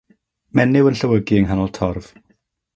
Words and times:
Menyw 0.59 0.89
yn 0.91 0.97
llewygu 1.01 1.39
ynghanol 1.43 1.71
torf. 1.79 2.13